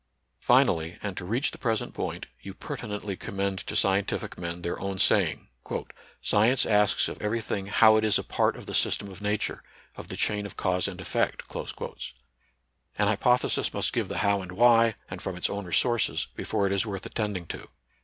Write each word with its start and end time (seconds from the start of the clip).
Finally, 0.39 0.97
and 1.03 1.15
to 1.15 1.23
reach 1.23 1.51
the 1.51 1.59
present 1.59 1.93
point, 1.93 2.25
you 2.41 2.55
pertinently 2.55 3.15
commend 3.15 3.59
to 3.59 3.75
scientific 3.75 4.35
men 4.35 4.63
their 4.63 4.81
own 4.81 4.97
saying:" 4.97 5.47
Science 6.23 6.65
asks 6.65 7.07
of 7.07 7.21
every 7.21 7.39
thing 7.39 7.67
how 7.67 7.91
70 7.93 7.93
NATURAL 7.93 8.01
SCIENCE 8.01 8.01
AND 8.01 8.01
RELIGION. 8.01 8.03
it 8.03 8.07
is 8.07 8.17
a 8.17 8.35
part 8.35 8.55
of 8.57 8.65
the 8.65 8.73
system 8.73 9.11
of 9.11 9.21
Nature, 9.21 9.63
of 9.95 10.07
the 10.07 10.17
chain 10.17 10.47
of 10.47 10.57
cause 10.57 10.87
and 10.87 10.99
eflfect." 10.99 12.13
An 12.97 13.07
hypothesis 13.09 13.71
must 13.75 13.93
give 13.93 14.07
the 14.07 14.17
how 14.17 14.41
and 14.41 14.53
why, 14.53 14.95
and 15.07 15.21
from 15.21 15.37
its 15.37 15.51
own 15.51 15.65
resources, 15.67 16.27
before 16.35 16.65
it 16.65 16.73
is 16.73 16.83
worth 16.83 17.05
attending 17.05 17.45
to. 17.45 17.69